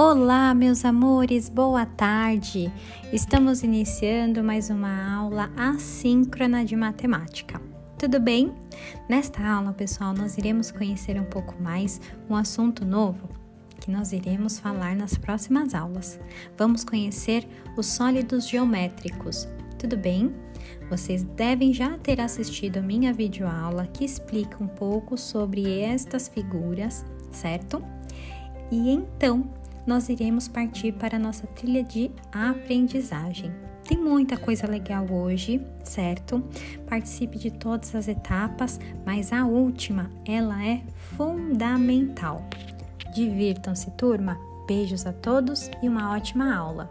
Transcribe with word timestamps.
Olá, 0.00 0.54
meus 0.54 0.84
amores, 0.84 1.48
boa 1.48 1.84
tarde! 1.84 2.72
Estamos 3.12 3.64
iniciando 3.64 4.44
mais 4.44 4.70
uma 4.70 5.12
aula 5.16 5.50
assíncrona 5.56 6.64
de 6.64 6.76
matemática. 6.76 7.60
Tudo 7.98 8.20
bem? 8.20 8.54
Nesta 9.08 9.44
aula, 9.44 9.72
pessoal, 9.72 10.14
nós 10.14 10.38
iremos 10.38 10.70
conhecer 10.70 11.20
um 11.20 11.24
pouco 11.24 11.60
mais 11.60 12.00
um 12.30 12.36
assunto 12.36 12.84
novo 12.84 13.28
que 13.80 13.90
nós 13.90 14.12
iremos 14.12 14.60
falar 14.60 14.94
nas 14.94 15.18
próximas 15.18 15.74
aulas. 15.74 16.20
Vamos 16.56 16.84
conhecer 16.84 17.44
os 17.76 17.86
sólidos 17.86 18.48
geométricos. 18.48 19.48
Tudo 19.80 19.96
bem? 19.96 20.32
Vocês 20.88 21.24
devem 21.24 21.74
já 21.74 21.98
ter 21.98 22.20
assistido 22.20 22.76
a 22.76 22.82
minha 22.82 23.12
videoaula 23.12 23.88
que 23.88 24.04
explica 24.04 24.62
um 24.62 24.68
pouco 24.68 25.18
sobre 25.18 25.80
estas 25.80 26.28
figuras, 26.28 27.04
certo? 27.32 27.82
E 28.70 28.90
então, 28.90 29.58
nós 29.88 30.10
iremos 30.10 30.46
partir 30.46 30.92
para 30.92 31.16
a 31.16 31.18
nossa 31.18 31.46
trilha 31.46 31.82
de 31.82 32.10
aprendizagem. 32.30 33.50
Tem 33.88 33.96
muita 33.96 34.36
coisa 34.36 34.66
legal 34.66 35.10
hoje, 35.10 35.64
certo? 35.82 36.44
Participe 36.86 37.38
de 37.38 37.50
todas 37.50 37.94
as 37.94 38.06
etapas, 38.06 38.78
mas 39.06 39.32
a 39.32 39.46
última, 39.46 40.10
ela 40.26 40.62
é 40.62 40.82
fundamental. 41.16 42.46
Divirtam-se, 43.14 43.90
turma. 43.92 44.38
Beijos 44.66 45.06
a 45.06 45.12
todos 45.14 45.70
e 45.82 45.88
uma 45.88 46.14
ótima 46.14 46.54
aula. 46.54 46.90